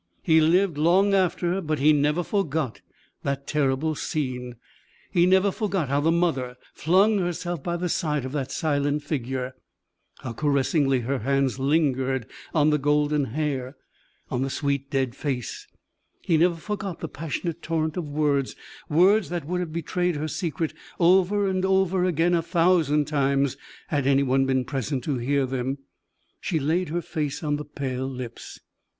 [0.23, 2.81] He lived long after, but he never forgot
[3.21, 4.55] that terrible scene;
[5.11, 9.53] he never forgot how the mother flung herself by the side of that silent figure
[10.21, 13.77] how caressingly her hands lingered on the golden hair,
[14.31, 15.67] on the sweet, dead face;
[16.19, 18.55] he never forgot the passionate torrent of words
[18.89, 23.55] words that would have betrayed her secret over and over again a thousand times
[23.89, 25.77] had any one been present to hear them.
[26.39, 28.59] She laid her face on the pale lips.